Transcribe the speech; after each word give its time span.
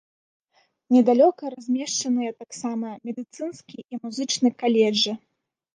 Недалёка 0.95 1.43
размешчаныя 1.55 2.31
таксама 2.41 2.87
медыцынскі 3.11 3.77
і 3.87 4.05
музычны 4.05 4.49
каледжы. 4.65 5.13